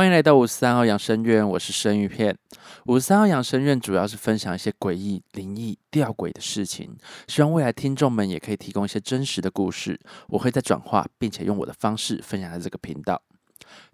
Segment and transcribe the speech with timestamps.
[0.00, 2.34] 欢迎来到五十三号养生院，我是生鱼片。
[2.86, 6.96] 五十三号养生院主要是分享一些诡异、灵异、吊诡的事情，
[7.28, 13.20] 希望未来听众们也可以提供一些真实的故事，我会再转化，并且用我的方式分享在这个频道。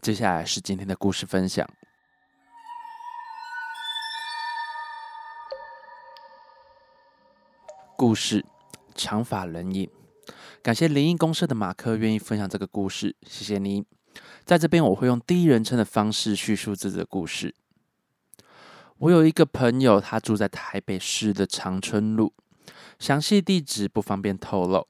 [0.00, 1.68] 接下来是今天的故事分享。
[7.96, 8.44] 故事：
[8.94, 9.90] 长发人影。
[10.62, 13.84] 感谢灵异公社的马克愿意分享这个故事，谢谢你。
[14.44, 17.54] 在这边，我会用第一人称的方式叙述自己的故事。
[18.98, 22.32] 我有一个朋友，他住在台北市的长春路，
[22.98, 24.86] 详细地址不方便透露。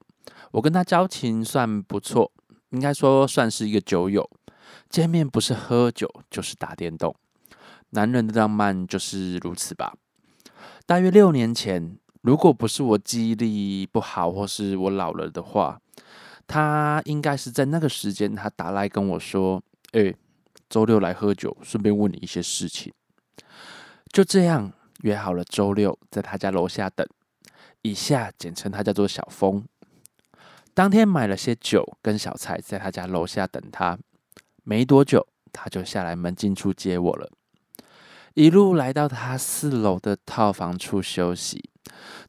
[0.52, 2.30] 我跟他交情算不错，
[2.70, 4.30] 应该说算是一个酒友。
[4.88, 7.14] 见面不是喝酒，就是打电动。
[7.90, 9.94] 男人的浪漫就是如此吧。
[10.84, 15.80] 大约六年前，如果不是我记忆力不好，或是我老了的话。
[16.46, 20.14] 他应该是在那个时间，他打来跟我说：“哎，
[20.68, 22.92] 周六来喝酒，顺便问你一些事情。”
[24.12, 27.06] 就这样约好了周六在他家楼下等，
[27.82, 29.66] 以下简称他叫做小峰。
[30.72, 33.98] 当天买了些酒跟小菜，在他家楼下等他。
[34.62, 37.30] 没多久，他就下来门禁处接我了，
[38.36, 41.70] 一路来到他四楼的套房处休息。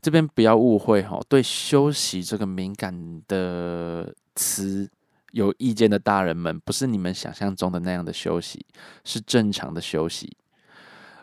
[0.01, 4.89] 这边不要误会哈，对“休息”这个敏感的词
[5.33, 8.65] 有意见的大人们，不是你们想象中的那样的休息，
[9.03, 10.37] 是正常的休息。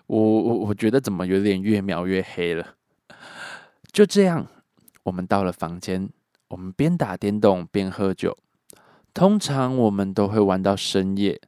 [0.07, 2.75] 我我我觉得怎么有点越描越黑了。
[3.91, 4.47] 就这样，
[5.05, 6.11] 我们到了房间，
[6.49, 8.37] 我们边打电动边喝酒。
[9.15, 11.41] 通常我们都会玩到深夜，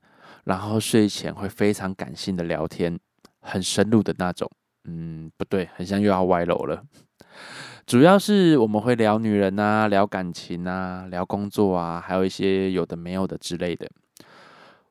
[0.44, 2.98] 然后睡前会非常感性的聊天，
[3.46, 4.50] 很深入的那种。
[4.84, 6.84] 嗯，不对，很像又要歪楼了。
[7.86, 13.88] 主要是我们会聊女人啊，聊感情啊，聊工作啊，还有一些有的没有的之类的。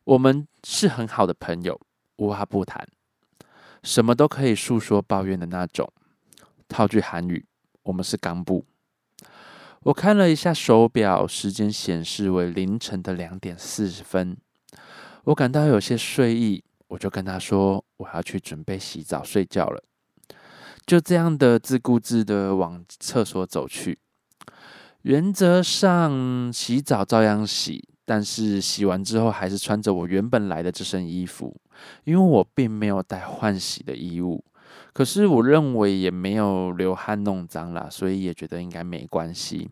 [0.05, 1.79] 我们是很好的朋友，
[2.17, 2.87] 无话不谈，
[3.83, 5.91] 什么都可以诉说抱怨的那种。
[6.67, 7.45] 套句韩语，
[7.83, 8.65] 我们是刚部。
[9.83, 14.35] 我看了一下手表，时间显示为凌晨的两点四十分，
[15.25, 16.63] 我感到有些睡意。
[16.95, 19.83] 我就跟他说，我要去准备洗澡睡觉了。
[20.85, 23.99] 就这样的自顾自的往厕所走去。
[25.01, 31.59] 原则上洗澡照样洗，但是洗完之后还是穿着我原本来的这身衣服，
[32.05, 34.45] 因为我并没有带换洗的衣物。
[34.93, 39.69] 可是我认为也没有流汗弄脏了，所以也觉得应该没关系。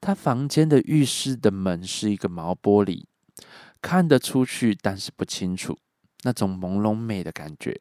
[0.00, 3.04] 他房间的浴室的门是一个毛玻璃，
[3.82, 5.76] 看得出去，但是不清楚。
[6.22, 7.80] 那种朦胧美的感觉，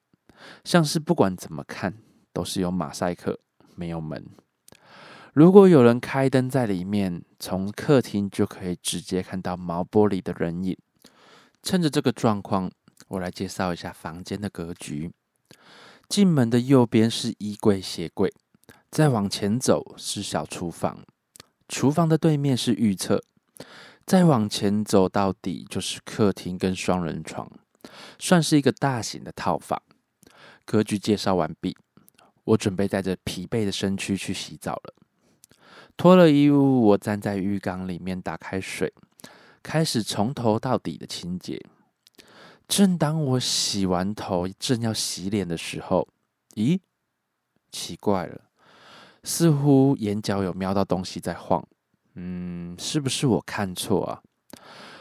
[0.63, 1.93] 像是不管怎么看
[2.33, 3.39] 都是有马赛克，
[3.75, 4.25] 没有门。
[5.33, 10.77] 如果有人开灯在里面，从客厅就可以直接看到毛玻璃的人影。
[11.63, 12.69] 趁着这个状况，
[13.07, 15.11] 我来介绍一下房间的格局。
[16.09, 18.33] 进门的右边是衣柜、鞋柜，
[18.89, 21.05] 再往前走是小厨房，
[21.69, 23.23] 厨房的对面是浴厕，
[24.05, 27.49] 再往前走到底就是客厅跟双人床。
[28.19, 29.81] 算是一个大型的套房。
[30.65, 31.75] 格局介绍完毕，
[32.43, 34.93] 我准备带着疲惫的身躯去洗澡了。
[35.97, 38.93] 脱了衣物，我站在浴缸里面，打开水，
[39.61, 41.61] 开始从头到底的清洁。
[42.67, 46.07] 正当我洗完头，正要洗脸的时候，
[46.55, 46.79] 咦，
[47.71, 48.41] 奇怪了，
[49.23, 51.67] 似乎眼角有瞄到东西在晃。
[52.15, 54.21] 嗯，是不是我看错啊？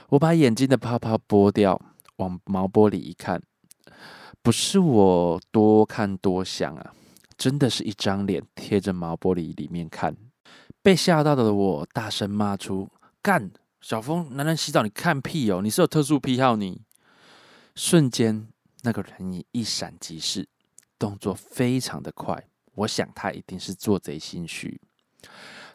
[0.08, 1.80] 我把眼睛的泡泡剥掉。
[2.20, 3.42] 往毛玻璃一看，
[4.42, 6.92] 不是我多看多想啊，
[7.38, 10.14] 真的是一张脸贴着毛玻璃里面看。
[10.82, 12.88] 被吓到的我大声骂出
[13.22, 15.62] ：“干，小峰，男人洗澡你看屁哦！
[15.62, 16.56] 你是有特殊癖好？
[16.56, 16.82] 你
[17.74, 18.46] 瞬间
[18.82, 20.46] 那个人影一闪即逝，
[20.98, 22.46] 动作非常的快。
[22.74, 24.78] 我想他一定是做贼心虚。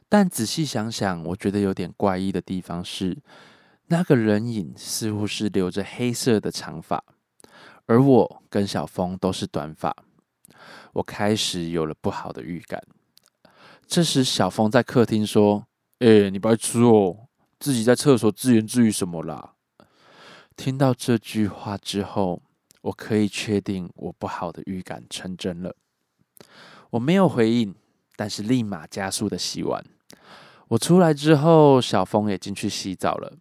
[0.08, 3.18] 但仔细想想，我觉得有点怪异的地方是。”
[3.88, 7.04] 那个人影似乎是留着黑色的长发，
[7.86, 9.96] 而我跟小峰都是短发。
[10.94, 12.82] 我开始有了不好的预感。
[13.86, 15.68] 这时，小峰在客厅说
[16.00, 17.28] ：“哎，你白痴哦，
[17.60, 19.54] 自己在厕所自言自语什么啦？”
[20.58, 22.42] 听到这句话之后，
[22.82, 25.76] 我可以确定我不好的预感成真了。
[26.92, 27.76] 我没有回应，
[28.16, 29.86] 但是立马加速的洗完。
[30.70, 33.34] 我出来之后，小峰也进去洗澡了。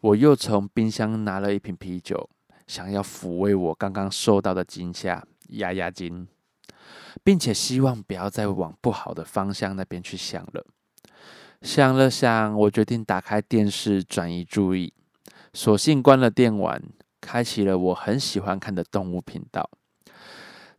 [0.00, 2.30] 我又从冰箱拿了一瓶啤酒，
[2.66, 6.28] 想要抚慰我刚刚受到的惊吓，压压惊，
[7.24, 10.64] 并且希望不要再往不好的方向那边去想了。
[11.62, 14.92] 想了想，我决定打开电视转移注意，
[15.52, 16.80] 索性关了电玩，
[17.20, 19.68] 开启了我很喜欢看的动物频道。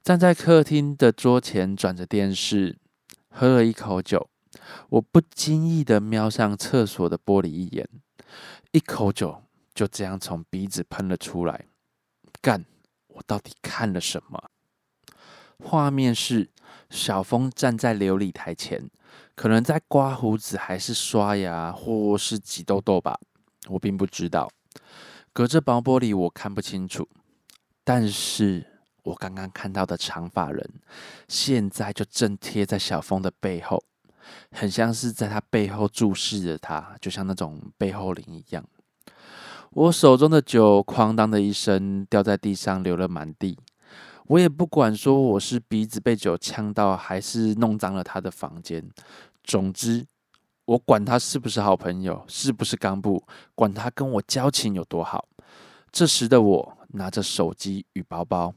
[0.02, 2.78] 站在客厅的桌前，转着电视，
[3.30, 4.30] 喝了一口酒，
[4.92, 7.88] 我不经意的瞄向厕所的玻璃一眼，
[8.72, 9.44] 一口酒
[9.74, 11.66] 就这样从鼻子喷了出来。
[12.42, 12.66] 干！
[13.08, 14.52] 我到底看了什么？
[15.64, 16.50] 画面是
[16.90, 18.90] 小峰站在琉璃台前，
[19.36, 23.20] 可能在刮胡子，还是刷牙，或是挤痘痘吧，
[23.68, 24.50] 我并不知道。
[25.34, 27.10] 隔着薄玻璃，我看不清楚。
[27.84, 28.66] 但是
[29.04, 30.80] 我刚刚看到的长发人，
[31.28, 33.84] 现在就正贴在小峰的背后，
[34.52, 38.64] 很像是在他背后注视着他，就像那种背后灵一样。
[39.72, 43.58] 我手中的酒哐当的一声掉在地上，流了满地。
[44.28, 48.88] 我也不管说我是鼻子被酒呛到，还是弄脏了他的房间。
[49.44, 50.06] 总之，
[50.66, 53.24] 我管他是不是好朋友，是不是干部，
[53.56, 55.28] 管他跟我交情有多好。
[55.92, 58.54] 这时的我拿着手机与包包，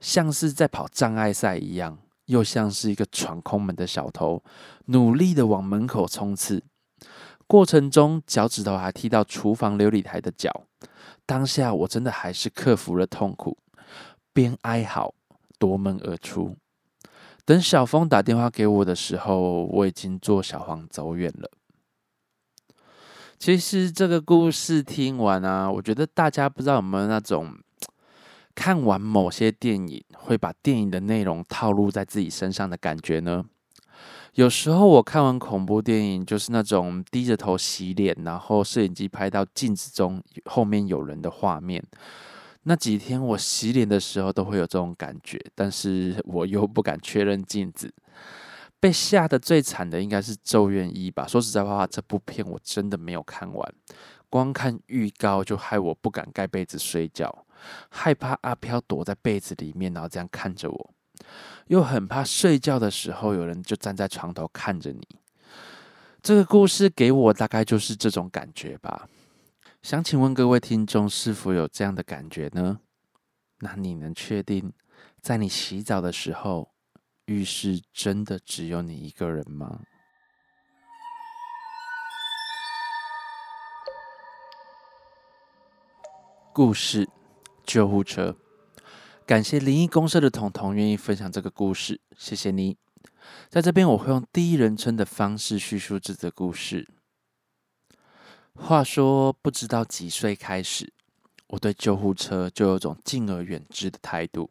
[0.00, 4.42] 像是在跑障碍赛一样，又像是一个闯空门的小偷，
[4.86, 6.62] 努力的往门口冲刺。
[7.46, 10.64] 过程中，脚趾头还踢到厨房琉璃台的脚。
[11.24, 13.56] 当下，我真的还是克服了痛苦，
[14.32, 15.14] 边哀嚎
[15.58, 16.56] 夺门而出。
[17.44, 21.50] 等小峰打电话给我的时候，我已经坐小黄走远了。
[23.38, 27.56] 其实这个故事听完啊，我觉得大家不知道有没有那种
[28.56, 33.44] 看完某些电影，会把电影的内容套路在自己身上的感觉呢？
[34.32, 41.82] 有时候我看完恐怖电影，就是那种低着头洗脸，然后摄影机拍到镜子中后面有人的画面。
[42.64, 47.92] 那几天我洗脸的时候都会有这种感觉，但是我又不敢确认镜子。
[48.80, 51.26] 被吓得最惨的应该是《咒怨一》吧。
[51.26, 53.74] 说实在话，这部片我真的没有看完，
[54.28, 57.45] 光看预告就害我不敢盖被子睡觉，
[57.90, 60.94] 害怕阿飘躲在被子里面，然后这样看着我。
[61.66, 65.06] 又很怕睡觉的时候有人就站在床头看着你。
[66.22, 69.08] 这个故事给我大概就是这种感觉吧。
[69.82, 72.80] 想请问各位听众是否有这样的感觉呢？
[73.60, 74.72] 那你能确定
[75.20, 76.72] 在你洗澡的时候，
[77.26, 79.80] 浴室真的只有你一个人吗？
[86.52, 87.08] 故事：
[87.66, 88.36] 救护车。
[89.26, 92.76] 感谢灵异公社的彤彤愿意分享这个故事，谢谢你。
[93.48, 96.88] 在这边，我会用第一人称的方式叙述这则故事。
[98.54, 100.92] 话说，不知道几岁开始，
[101.48, 104.48] 我对救护车就有种敬而远之的态度。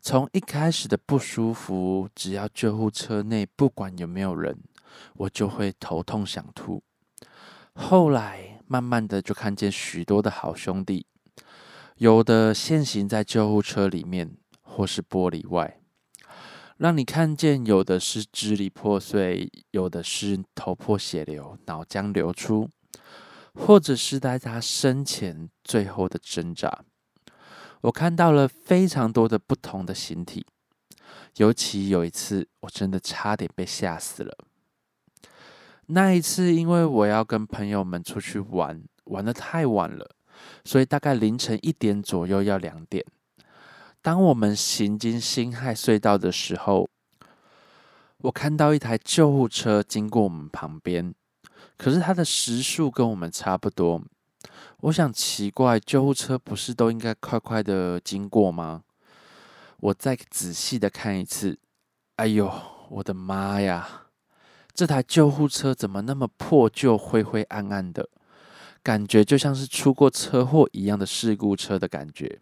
[0.00, 4.58] 从一开始的不舒服，只要救护车内不管有没有人，
[5.14, 6.82] 我就会头痛想吐。
[7.74, 11.06] 后来，慢慢的就看见许多的好兄弟。
[11.98, 15.80] 有的现行在救护车里面，或是玻璃外，
[16.76, 22.68] 让你看见；有的是支离破碎，有的是头破血流、脑浆流出，
[23.54, 26.84] 或者是在他生前最后的挣扎。
[27.82, 30.44] 我看到了非常多的不同的形体，
[31.36, 34.36] 尤其有一次，我真的差点被吓死了。
[35.86, 40.10] 那一次，因为我要跟朋友们出去玩，玩的太晚了。
[40.64, 43.04] 所以大概凌晨一点左右要两点，
[44.02, 46.88] 当我们行经辛亥隧道的时候，
[48.18, 51.14] 我看到一台救护车经过我们旁边，
[51.76, 54.02] 可是它的时速跟我们差不多。
[54.80, 58.82] 我想奇怪，救护车不是都应该快快的经过吗？
[59.80, 61.58] 我再仔细的看一次，
[62.16, 62.50] 哎呦，
[62.90, 64.02] 我的妈呀！
[64.72, 68.08] 这台救护车怎么那么破旧、灰灰暗暗的？
[68.84, 72.38] 感觉就像是出过车祸一样的事故车的感觉。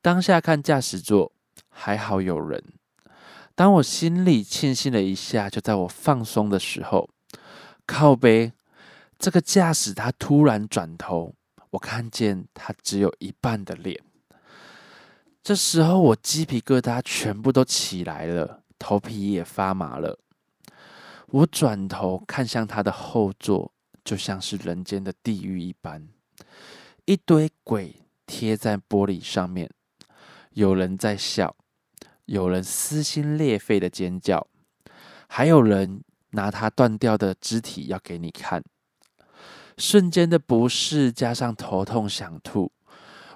[0.00, 1.32] 当下看驾驶座
[1.68, 2.64] 还好有人，
[3.54, 7.10] 当我心里庆幸了一下，就在我放松的时候，
[7.84, 8.52] 靠背
[9.18, 11.34] 这个驾驶他突然转头，
[11.70, 14.00] 我看见他只有一半的脸。
[15.42, 20.18] 这时候我鸡皮疙瘩全部都起来了，头皮也发麻了。
[21.26, 23.72] 我转头看向他的后座。
[24.08, 26.08] 就像是人间的地狱一般，
[27.04, 29.68] 一堆鬼贴在玻璃上面，
[30.52, 31.54] 有人在笑，
[32.24, 34.46] 有人撕心裂肺的尖叫，
[35.28, 38.64] 还有人拿他断掉的肢体要给你看。
[39.76, 42.72] 瞬间的不适加上头痛想吐，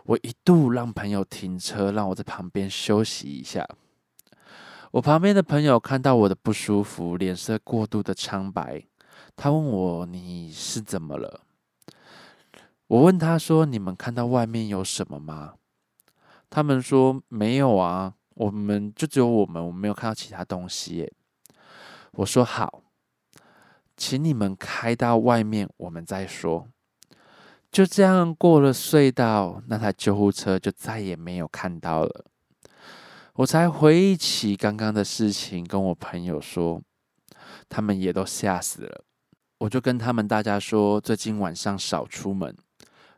[0.04, 3.68] 我一度让朋友停车，让我在旁边休息一下。
[4.92, 8.82] 我旁边的朋友看到我的不舒服，脸色过度的苍白。
[9.36, 11.40] 他问我：“你是怎么了？”
[12.88, 15.54] 我问他说：“你们看到外面有什么吗？”
[16.50, 21.12] 他们说：“没有啊，我们就只有我们，我没有看到其他东西。”耶。
[22.12, 22.82] 我说：“好，
[23.96, 26.68] 请你们开到外面，我们再说。”
[27.72, 32.26] 就这样过了隧道，那台救护车就再也没有看到了。
[33.36, 36.82] 我才回忆起刚刚的事情，跟我朋友说，
[37.70, 39.04] 他们也都吓死了。
[39.62, 42.56] 我就跟他们大家说，最近晚上少出门，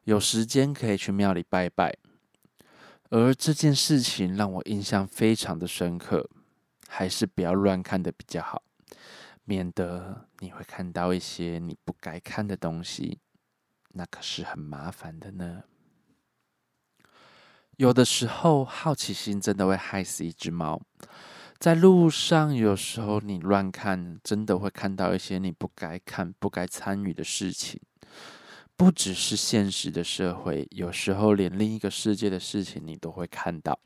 [0.02, 1.96] 有时间可以去庙里拜拜。
[3.08, 6.28] 而这件事情让我印象非常的深刻，
[6.86, 8.62] 还是不要乱看的比较好，
[9.44, 13.20] 免得你会看到一些你不该看的东西。
[13.94, 15.62] 那可是很麻烦的呢。
[17.78, 20.82] 有的时候，好奇心真的会害死一只猫。
[21.58, 27.80] 在路上，有时候你乱看，真的会看到一些你不该看、不该参与的事情。
[28.76, 33.78] 不只是现实的社会，有时候连另一个世界的事情你都会看到。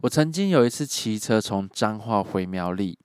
[0.00, 2.98] 我曾经有一次骑车从彰化回苗栗，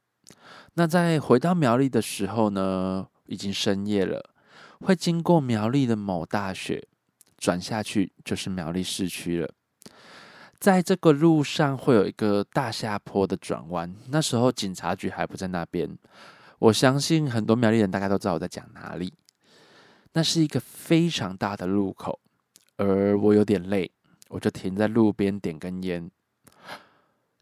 [0.74, 4.34] 那在回到苗栗的时候呢，已经深夜了。
[4.80, 6.88] 会经过苗栗的某大学，
[7.38, 9.54] 转下去就是苗栗市区了。
[10.60, 15.98] 在这个路上会有一个大下坡的转弯，那时候警察局还不在那边。
[16.60, 19.14] 我相信很多苗栗人大概都知道我在讲哪里。
[20.14, 22.20] 那是一个非常大的路口，
[22.78, 23.92] 而我有点累，
[24.30, 26.10] 我就停在路边点根烟。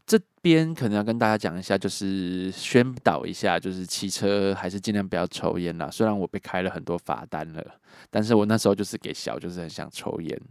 [0.05, 5.89] 这边可能要跟大家讲一下，就是宣导一下，就是骑车还是尽量不要抽烟啦。
[5.89, 7.79] 虽然我被开了很多罚单了，
[8.09, 10.41] 但是我那时候就是给小，就是很想抽烟。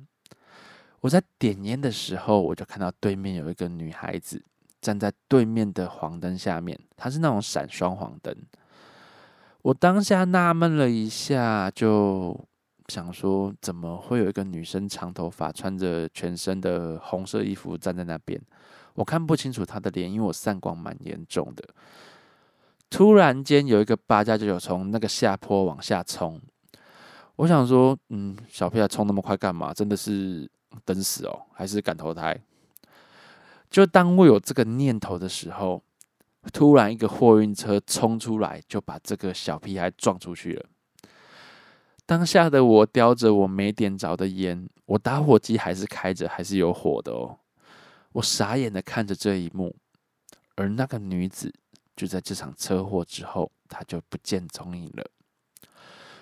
[1.04, 4.42] 我在点烟的时候，我就看到对面有一个女孩子
[4.80, 8.34] 站在对面的黄灯下面，她是那种闪双黄灯。
[9.60, 12.34] 我当下纳闷了一下，就
[12.88, 18.40] 想说，怎么会有一个女生长头发，穿着全身的红色衣服站在那边？
[18.94, 21.62] 我看不清楚她的脸，因为我散光蛮严重的。
[22.88, 26.40] 突然间，有一个八加九从那个下坡往下冲。
[27.36, 29.74] 我想说，嗯，小屁孩冲那么快干嘛？
[29.74, 30.50] 真的是
[30.84, 32.40] 等死哦，还是赶投胎？
[33.70, 35.82] 就当我有这个念头的时候，
[36.52, 40.66] 突然一个货运车冲出来，就把这个小屁孩撞出去了。
[42.06, 47.38] 当下的我叼着我没点着的烟，我打火机还是开着，还是有火的哦。
[48.12, 49.74] 我傻眼的看着这一幕，
[50.54, 51.52] 而那个女子
[51.96, 55.04] 就在这场车祸之后，她就不见踪影了。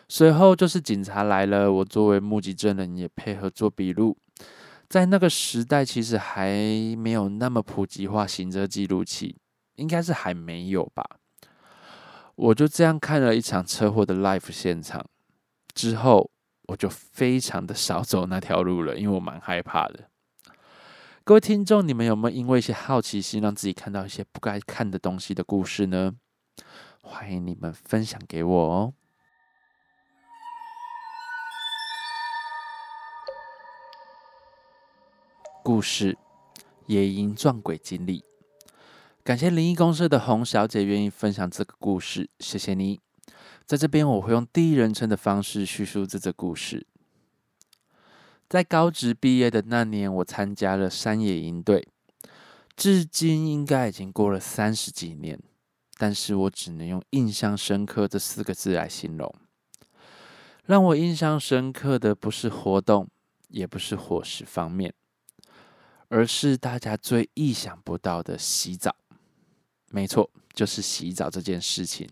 [0.09, 4.17] 随后就是警察来了，我作为目击证人也配合做笔录。
[4.93, 6.51] 在那个时代，其实还
[6.99, 9.39] 没有那么普及化行车记录器，
[9.77, 11.03] 应该是还没有吧。
[12.35, 15.03] 我就这样看了一场车祸的 live 现场，
[15.73, 16.31] 之后
[16.65, 20.11] 我就非常的少走那条路了，因为我蛮害怕的。
[21.25, 26.13] 各位听众，你们有没有因为一些好奇心，让自己看到一些不该看的东西的故事呢？
[27.01, 28.93] 欢迎你们分享给我哦。
[35.65, 36.19] 故事：
[36.87, 38.25] 野营撞鬼经历。
[39.23, 42.99] 感谢灵异公社的洪小姐愿意分享这个故事，谢谢你。
[43.65, 46.85] 在这边，我会用第一人称的方式叙述这则故事。
[48.49, 51.87] 在高职毕业的那年，我参加了山野营队，
[52.75, 55.39] 至今应该已经过了三十几年，
[55.97, 59.33] 但是我只能用印象深刻这四个字来形容。
[60.65, 63.09] 让我印象深刻的不是活动，
[63.49, 64.93] 也不是伙食方面，
[66.13, 68.95] 而是大家最意想不到的洗澡。
[69.91, 72.07] 没错，就是洗澡这件事情。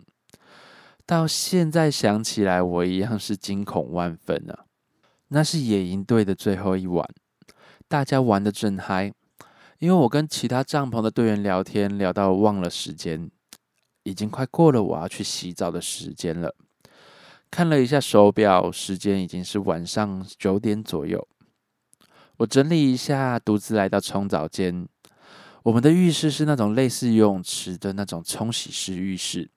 [1.05, 4.65] 到现在想起来，我一样是惊恐万分啊！
[5.27, 7.07] 那是野营队的最后一晚，
[7.87, 9.13] 大家玩的正嗨，
[9.77, 13.29] 因为我跟其他帐篷的队员聊天，聊到忘了时间，
[14.01, 16.55] 已经快过了我要去洗澡的时间了。
[17.51, 21.27] 看了一下手表，时间已经是晚上九点左右。
[22.41, 24.87] 我整理一下，独自来到冲澡间。
[25.61, 29.51] 我们的浴室是那种类似游泳池的那种冲洗式浴室，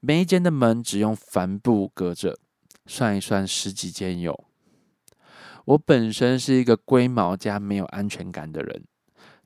[0.00, 2.38] 每一间的门只用帆布隔着，
[2.86, 4.46] 算一算十几间有。
[5.66, 8.84] 我本身是一个龟毛加没有安全感的人，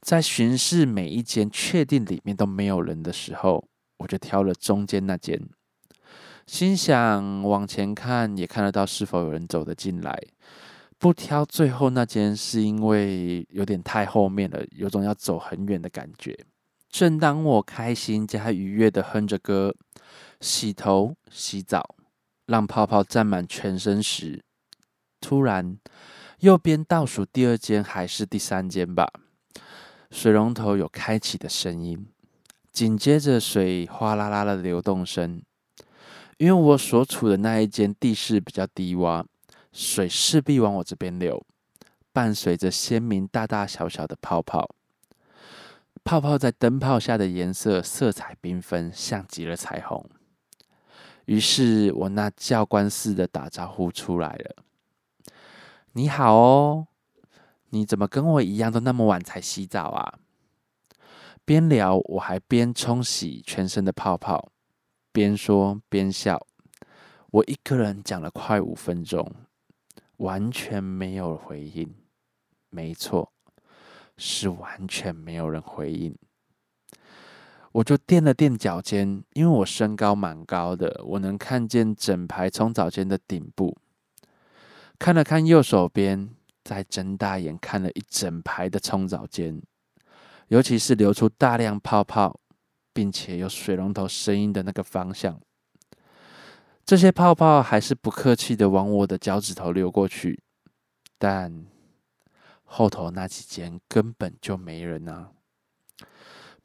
[0.01, 5.43] 在巡视每一间，确定里面都没有人的时候，我就挑了中间那间，
[6.47, 10.17] 心想往前看也看得到是否有人走得进来，
[11.05, 16.35] 不挑最后那间是因为有点太后面了，有种要走很远的感觉。
[16.89, 19.75] 正当我开心加愉悦的哼着歌，
[20.41, 21.95] 洗头洗澡，
[22.47, 24.43] 让泡泡占满全身时，
[25.21, 25.77] 突然，
[26.39, 29.13] 右边倒数第二间还是第三间吧，
[30.11, 32.07] 水龙头有开启的声音，
[32.73, 35.43] 紧接着水哗啦啦的流动声。
[36.39, 39.27] 因为我所处的那一间地势比较低洼，
[39.75, 41.45] 水势必往我这边流，
[42.13, 44.71] 伴随着鲜明大大小小的泡泡。
[46.05, 50.09] 泡泡在灯泡下的颜色色彩缤纷，像极了彩虹。
[51.25, 54.55] 于是我那教官似的打招呼出来了
[55.95, 56.87] ：“你好哦，
[57.71, 60.21] 你怎么跟我一样都那么晚才洗澡啊？”
[61.45, 64.53] 边聊我还边冲洗全身的泡泡，
[65.11, 66.47] 边说边笑。
[67.33, 69.29] 我一个人讲了快五分钟，
[70.19, 71.95] 完全没有回应。
[72.71, 73.31] 没错。
[74.17, 76.17] 是完全没有人回应，
[77.73, 83.77] 我就垫了垫脚尖，因为我身高蛮高的，我能看见整排冲澡间的顶部。
[85.01, 86.31] 看了看右手边，
[86.63, 89.61] 再睁大眼看了一整排的冲澡间，
[90.47, 92.39] 尤其是流出大量泡泡，
[92.93, 95.41] 并且有水龙头声音的那个方向，
[96.85, 100.43] 这些泡泡还是不客气的往我的脚趾头流过去，
[101.19, 101.67] 但。
[102.67, 105.31] 后头那几间根本就没人啊！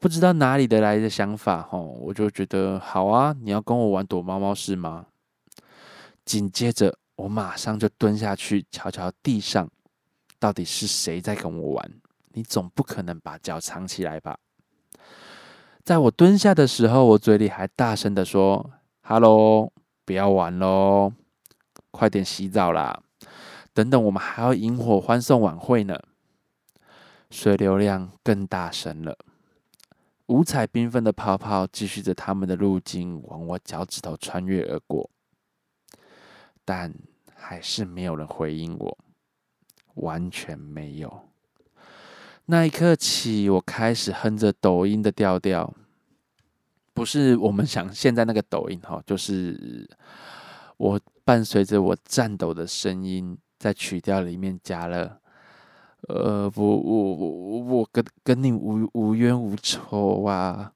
[0.00, 3.32] 不知道哪里的来的想法，吼，我就觉得好啊！
[3.40, 5.06] 你要跟我玩躲猫猫是吗？
[6.24, 9.70] 紧接着，我马上就蹲下去瞧瞧地上，
[10.40, 11.92] 到底是谁在跟我玩？
[12.32, 14.36] 你总不可能把脚藏起来吧？
[15.84, 18.68] 在我蹲下的时候，我嘴里还大声的说
[19.02, 19.72] ：“Hello，
[20.10, 21.12] 不要玩喽，
[21.92, 23.00] 快点洗澡啦！”
[23.72, 26.02] 等等，我们还要萤火欢送晚会呢。
[27.30, 29.16] 水流量更大声了，
[30.26, 35.08] 五彩缤纷的泡泡继续着他们的路径往我脚趾头穿越而过，
[36.64, 36.92] 但
[37.32, 38.98] 还是没有人回应我，
[39.94, 41.28] 完全没有。
[42.46, 45.72] 那一刻起，我开始哼着抖音的调调，
[47.00, 49.88] 不是我们想现在那个抖音哈，就是
[50.76, 53.38] 我伴随着我颤抖的声音。
[53.58, 55.18] 在曲调里面加了，
[56.08, 60.72] 呃，我我我我跟跟你无无冤无仇啊，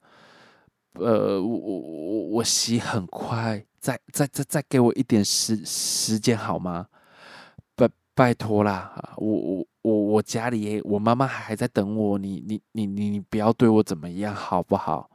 [0.94, 6.88] 呃，我我我我洗很快，再再再再给我一点时时间好吗？
[7.74, 15.10] 拜拜托啦，我我我我家里我妈妈还在等我，你你你你你不要对我怎么样好不好？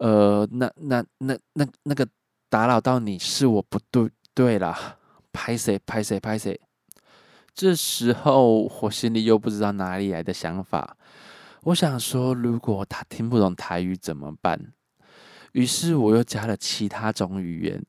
[0.00, 2.08] 呃，那那那那那个
[2.48, 4.96] 打扰到你是我不对对啦。
[5.32, 6.60] 拍谁拍谁拍谁！
[7.54, 10.96] 这时候我心里又不知道哪里来的想法，
[11.62, 14.72] 我想说，如果他听不懂台语怎么办？
[15.52, 17.86] 于是我又加了其他种语言，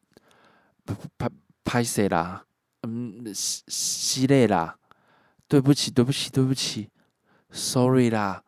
[1.18, 1.28] 拍
[1.64, 2.46] 拍谁啦？
[2.84, 4.78] 嗯，吸吸泪啦？
[5.48, 6.90] 对不起，对不起，对不起
[7.50, 8.44] ，sorry 啦！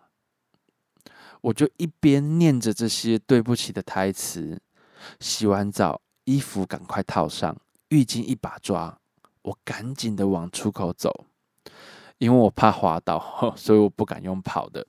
[1.44, 4.62] 我就一边念着这些对不起的台词，
[5.20, 7.56] 洗完澡，衣服赶快套上。
[7.90, 8.98] 浴巾一把抓，
[9.42, 11.26] 我赶紧的往出口走，
[12.18, 14.88] 因为我怕滑倒， 所以我不敢用跑的。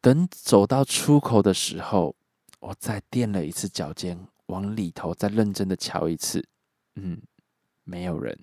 [0.00, 2.16] 等走到出口的时候，
[2.58, 6.44] 我再垫了一次脚尖，往里头再认真的瞧一次，
[6.96, 7.22] 嗯，
[7.84, 8.36] 没有人，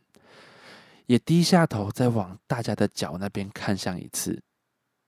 [1.07, 4.41] 也低下头再往大家的脚那边看向一次，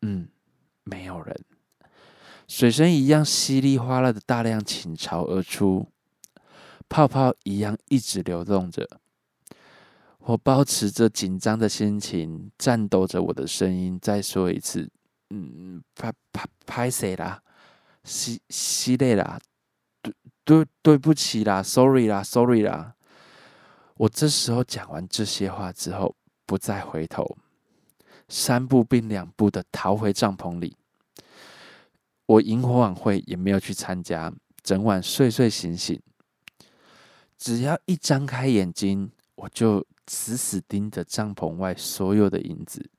[0.01, 0.27] 嗯，
[0.83, 1.45] 没有人。
[2.47, 5.87] 水声一样稀里哗啦的大量倾巢而出。
[6.89, 8.87] 泡泡一样一直流动着，
[10.19, 14.89] 我保持着紧张的心情，颤抖着我的声音，再说一次，
[15.29, 17.43] 嗯，拍拍拍谁啦？
[18.05, 19.37] 吸吸泪啦？
[20.01, 20.13] 对
[20.45, 22.95] 对对不起啦，sorry 啦，sorry 啦。
[23.95, 27.37] 我这时候讲完这些话之后，不再回头，
[28.29, 30.77] 三步并两步的逃回帐篷里。
[32.27, 35.99] 我萤火晚会也没有去参加，整晚睡睡醒醒。
[37.37, 42.89] 只要一张开眼睛，我就死死盯着帐篷外所有的影子，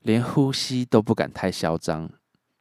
[0.00, 2.10] 连呼吸都不敢太嚣张，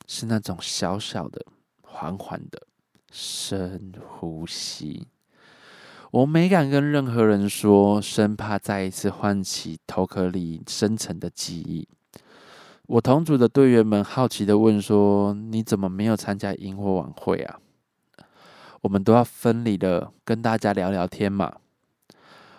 [0.08, 1.46] 是那种小小的、
[1.82, 2.68] 缓缓的
[3.12, 5.08] 深呼吸。
[6.12, 11.88] 我没敢跟任何人说，生怕再一次唤起头壳里深层的记忆。
[12.88, 17.60] 我同组的队员们好奇的问说：“你怎么没有参加萤火晚会啊？”
[18.82, 21.58] 我们都要分离了，跟大家聊聊天嘛。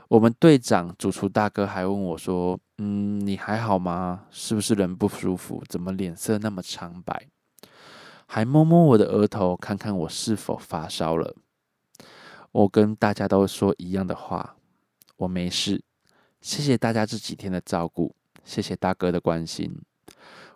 [0.08, 4.26] 我们队长主厨大哥还问我说：“嗯，你还好吗？
[4.30, 5.62] 是不是人不舒服？
[5.66, 7.26] 怎么脸色那么苍白？”
[8.28, 11.34] 还摸摸我的额头，看看我是否发烧了。
[12.52, 14.56] 我跟大家都说一样的话：
[15.16, 15.82] 我没事，
[16.42, 18.14] 谢谢大家这几天的照顾，
[18.44, 19.80] 谢谢大哥的关心。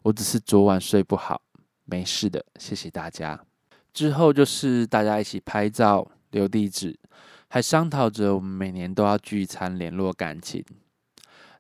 [0.02, 1.42] 我只是昨晚睡不好，
[1.84, 3.44] 没事的，谢谢大家。
[3.92, 6.98] 之后就是大家一起拍照、留地址，
[7.48, 10.64] 还商讨着我们每年都要聚餐联络感情。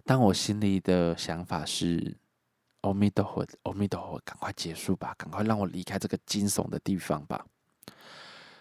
[0.04, 2.16] 但我心里的想法是：
[2.80, 7.46] 阿弥陀佛，阿弥陀佛，赶快结束吧，赶快让我离开这个惊悚的地方吧。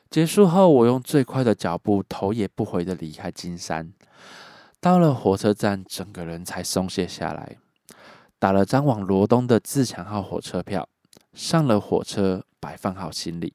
[0.09, 3.91] 结束后，我用最快的脚步，头也不回的离开金山。
[4.81, 7.57] 到了火车站，整个人才松懈下来，
[8.41, 10.89] 打了张往罗东的自强号火车票，
[11.31, 13.53] 上了火车，摆放好行李，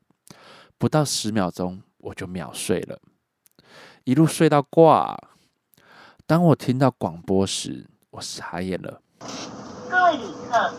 [0.79, 3.01] 不到十秒钟，我就秒睡了，
[4.05, 5.19] 一路睡到挂。
[6.25, 9.03] 当我听到广播时，我傻眼了。
[9.91, 10.73] 各位旅客，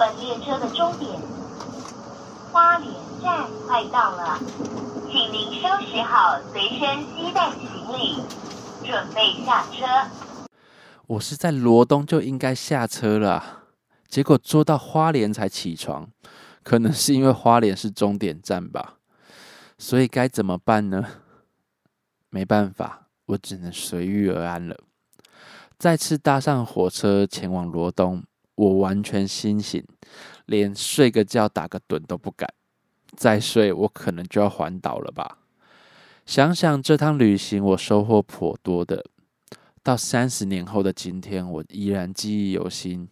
[0.00, 1.12] 本列车的终点
[2.50, 4.36] 花莲站快到了，
[5.06, 6.80] 请您收拾好随身
[7.14, 7.60] 携带行
[7.96, 8.20] 李。
[8.84, 9.86] 准备下车。
[11.06, 13.64] 我是在罗东就应该下车了，
[14.08, 16.08] 结果坐到花莲才起床，
[16.62, 18.96] 可能是因为花莲是终点站吧。
[19.76, 21.04] 所以该怎么办呢？
[22.30, 24.76] 没办法，我只能随遇而安了。
[25.78, 29.84] 再次搭上火车前往罗东，我完全清醒，
[30.46, 32.48] 连睡个觉、打个盹都不敢。
[33.14, 35.38] 再睡，我可能就要环岛了吧。
[36.24, 39.04] 想想这趟旅行，我收获颇多的。
[39.84, 43.08] 到三十年后的今天，我依然记忆犹新。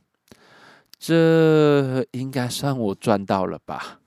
[0.98, 4.00] 这应该算我赚到了吧？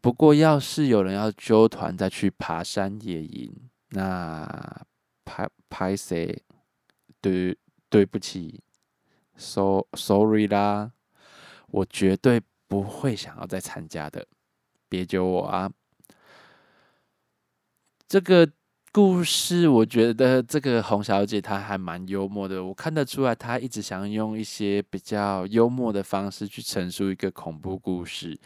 [0.00, 3.54] 不过，要是有人要揪团再去爬山野营，
[3.90, 4.84] 那
[5.24, 6.42] 拍拍谁？
[7.20, 7.56] 对
[7.88, 8.60] 对不起
[9.36, 10.92] ，so sorry 啦，
[11.68, 14.26] 我绝对不会想要再参加的。
[14.88, 15.70] 别揪我啊！
[18.08, 18.50] 这个
[18.90, 22.64] 故事，我觉得这个洪小姐她还蛮幽默的。
[22.64, 28.38] 我看得出来，她一直想用一些比较幽默的方式去陈述一个恐怖故事。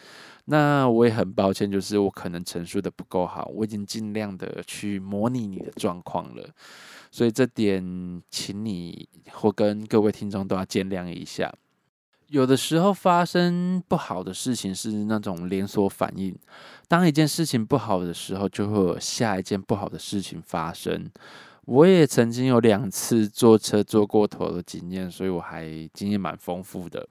[0.47, 3.51] 那我也很抱歉，就是我可能陈述的不够好。
[3.55, 6.49] 我已经尽量的去模拟你的状况了，
[7.11, 11.53] 所以这点，请你或跟各位听众都要见谅一下。
[12.33, 16.35] 有的时候发生不好的事情是那种连锁反应，
[16.89, 21.11] 当一件事情不好的时候，就会有下一件不好的事情发生。
[21.67, 27.07] 我也曾经有两次坐车坐过头的经验，所以我还经验蛮丰富的。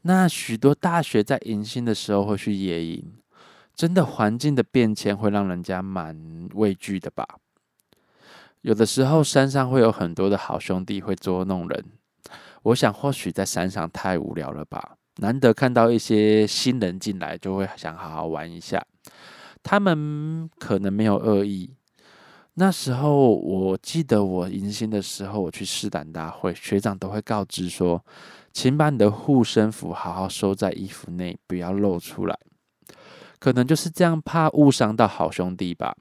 [0.00, 3.12] 那许多大学在迎新的时候会去野营，
[3.74, 7.28] 真的环境的变迁会让人家蛮畏惧的吧？
[8.62, 11.84] 有的时候山上会有很多的好兄弟会捉弄人。
[12.64, 14.96] 我想，或许在山上太无聊了吧？
[15.18, 18.84] 难得看到一些新人进来，就会想好好玩一下。
[19.62, 21.74] 他们可能没有恶意。
[22.54, 28.02] 那时候，我记得我迎新的时候，我去试胆大会，学长都会告知说，
[28.52, 32.38] 请把你的护身符好好收在衣服内，不要露出来。
[33.38, 35.94] 可能就是这样，怕误伤到好兄弟吧。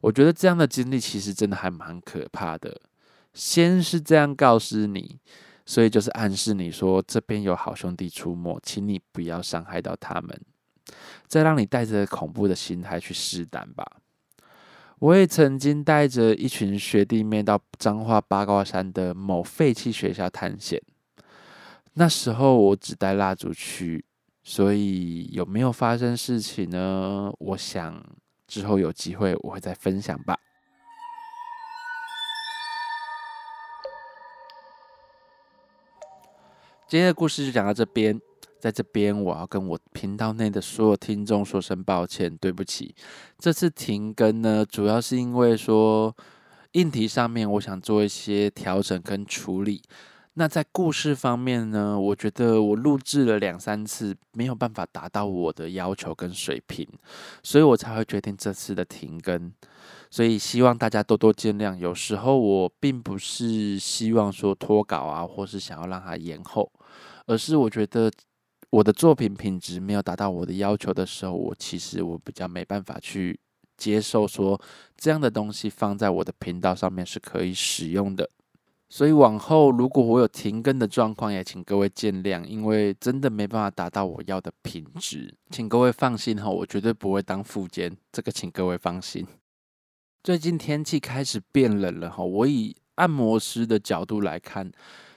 [0.00, 2.80] 我觉得这样的经历其实真的还蛮可怕的。
[3.34, 5.18] 先是这样告知你。
[5.66, 10.40] 所以就是暗示你说这边有好兄弟出没，请你不要伤害到他们，
[11.26, 13.84] 再让你带着恐怖的心态去试胆吧。
[15.00, 20.80] 我也曾经带着一群学弟妹到彰化八卦山的某废弃学校探险，
[21.94, 24.04] 那时候我只带蜡烛去，
[24.42, 27.30] 所以有没有发生事情呢？
[27.40, 28.02] 我想
[28.46, 30.38] 之后有机会我会再分享吧。
[36.88, 38.20] 今天的故事就讲到这边，
[38.60, 42.94] 在这边我要跟我频道内的所有听众说声抱歉，对不起。
[43.40, 46.16] 这次停更呢，主要是因为说
[46.72, 49.82] 硬题上面我想做一些调整跟处理。
[50.34, 56.86] 那在故事方面呢，我觉得我录制了两三次，没有办法达到我的要求跟水平，
[57.42, 59.52] 所以我才会决定这次的停更。
[60.10, 61.76] 所以希望大家多多见谅。
[61.76, 66.70] 有时候我并不是希望说脱稿啊，或是想要让它延后，
[67.26, 68.10] 而是我觉得
[68.70, 73.38] 我的作品品质没有达到我的要求的时候，我其实我比较没办法去
[73.76, 74.60] 接受说
[74.96, 78.28] 这样的东西放在我的频道上面是可以使用的。
[78.88, 89.26] 所以往后如果我有停更的状况，也请各位见谅，因为真的没办法达到我要的品质，请各位放心哈，我绝对不会当副监，这个请各位放心。
[90.26, 94.68] 最近天气开始变冷了哈，我以按摩师的角度来看，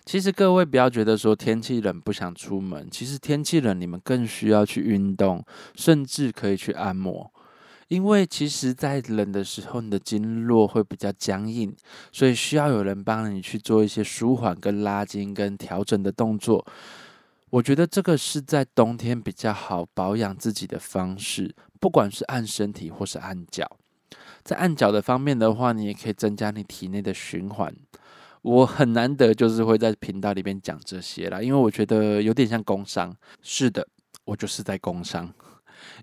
[0.06, 5.44] 其实各位不要觉得说天气冷不想出门，其实天气冷你们更需要去运动，
[5.74, 7.34] 甚至可以去按摩，
[7.88, 11.76] 因为其实，在冷的时候，你的经络会比较僵硬，
[12.12, 16.64] 所以需要有人帮你去做一些舒缓、跟拉筋、跟调整的动作。
[17.50, 23.68] 我觉得这个是在冬天比较好保养自己的方式，不管是按身体或是按脚。
[24.44, 27.74] 在按脚的方面的话，你也可以增加你体内的循环。
[28.42, 33.16] 我很难得就是会在频道里面讲这些啦，因为我觉得有点像工伤。
[33.42, 33.86] 是的，
[34.24, 35.32] 我就是在工伤。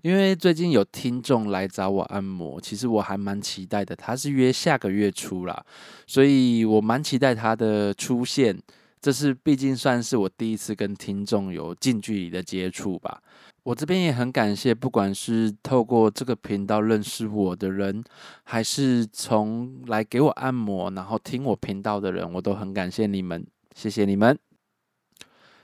[0.01, 3.95] 因为最近有听众来找我按摩，其实我还蛮期待的。
[3.95, 5.65] 他是约下个月初啦，
[6.05, 8.57] 所以我蛮期待他的出现。
[8.99, 13.21] 这是毕竟算是我第一次跟听众有近距离的接触吧。
[13.67, 18.01] 我这边也很感谢，不管是透过这个频道认识我的人，
[18.43, 24.39] 还是从来给我按摩然后听我频道的人，我都很感谢你们，谢谢你们。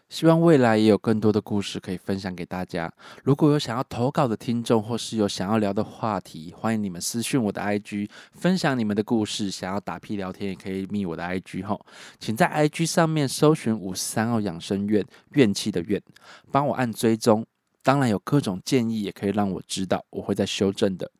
[0.09, 2.91] 希望未来也有更多的故事可以分享给大家。
[3.23, 9.49] 如果有想要投稿的听众，或是有想要聊的话题，欢迎你们私讯我的 IG，分享你们的故事。
[9.49, 11.79] 想要打屁聊天，也可以密我的 IG 吼，
[12.19, 16.03] 请在 IG 上面搜寻五十三号养生院怨气的怨，
[16.51, 17.45] 帮我按追踪。
[17.83, 21.11] 当然有各种建议，也可以让我知道，我会在修正的。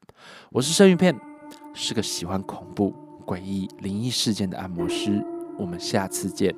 [0.49, 1.13] 我是生鱼片，
[1.73, 2.95] 是个喜欢恐怖、
[3.25, 5.21] 诡异、灵异事件的按摩师。
[5.59, 6.55] 我们下次见。